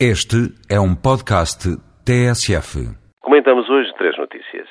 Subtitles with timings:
[0.00, 1.70] Este é um podcast
[2.04, 2.82] TSF.
[3.22, 4.66] Comentamos hoje três notícias.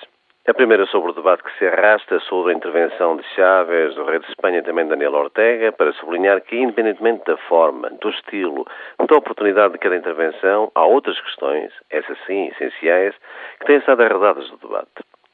[0.46, 4.20] A primeira sobre o debate que se arrasta sobre a intervenção de Chávez, do rei
[4.20, 8.66] de Espanha e também Daniel Ortega, para sublinhar que, independentemente da forma, do estilo,
[9.00, 13.16] da oportunidade de cada intervenção, há outras questões, essas sim, essenciais,
[13.62, 14.92] que têm estado arredadas do debate.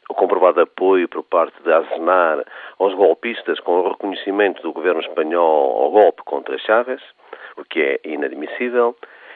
[0.07, 2.45] O comprovado apoio por parte de Aznar
[2.77, 7.01] aos golpistas com o reconhecimento do governo espanhol ao golpe contra Chávez,
[7.57, 8.95] o que é inadmissível,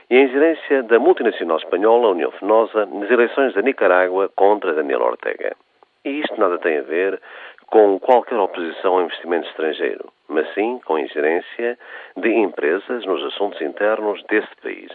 [0.10, 5.56] e a ingerência da multinacional espanhola União Fenosa nas eleições da Nicarágua contra Daniel Ortega.
[6.04, 7.22] E isto nada tem a ver
[7.68, 11.78] com qualquer oposição ao investimento estrangeiro, mas sim com a ingerência
[12.18, 14.92] de empresas nos assuntos internos desse país.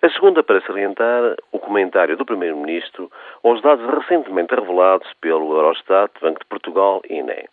[0.00, 3.10] A segunda para salientar o comentário do Primeiro-Ministro
[3.44, 7.48] aos dados recentemente revelados pelo Eurostat, Banco de Portugal e INE.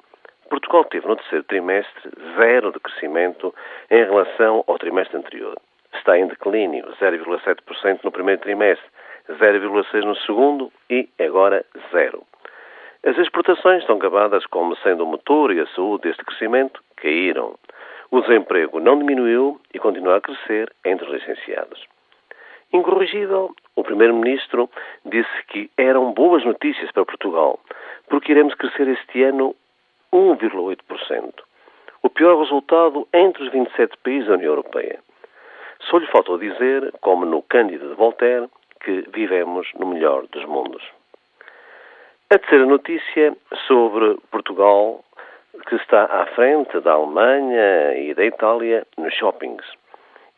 [0.50, 3.54] Portugal teve no terceiro trimestre zero de crescimento
[3.92, 5.56] em relação ao trimestre anterior
[6.10, 8.86] está em declínio, 0,7% no primeiro trimestre,
[9.30, 12.24] 0,6% no segundo e agora zero.
[13.06, 17.56] As exportações estão gabadas como sendo o motor e a saúde deste crescimento, caíram.
[18.10, 21.86] O desemprego não diminuiu e continua a crescer entre os licenciados.
[22.74, 24.68] Incorrigível, o Primeiro-Ministro
[25.06, 27.60] disse que eram boas notícias para Portugal,
[28.10, 29.56] porque iremos crescer este ano
[30.12, 31.34] 1,8%.
[32.02, 35.00] O pior resultado entre os 27 países da União Europeia.
[35.90, 38.48] Só lhe faltou dizer, como no Cândido de Voltaire,
[38.82, 40.84] que vivemos no melhor dos mundos.
[42.30, 45.04] A terceira notícia sobre Portugal,
[45.68, 49.66] que está à frente da Alemanha e da Itália nos shoppings,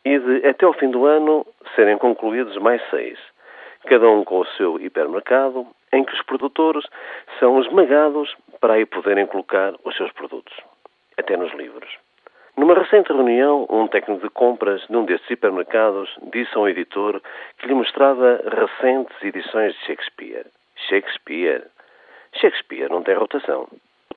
[0.06, 3.18] e de até ao fim do ano serem concluídos mais seis,
[3.84, 6.84] cada um com o seu hipermercado, em que os produtores
[7.38, 10.54] são esmagados para aí poderem colocar os seus produtos,
[11.18, 11.90] até nos livros.
[12.56, 17.20] Numa recente reunião, um técnico de compras de um destes hipermercados disse a um editor
[17.58, 20.46] que lhe mostrava recentes edições de Shakespeare.
[20.88, 21.64] Shakespeare?
[22.34, 23.68] Shakespeare não tem rotação.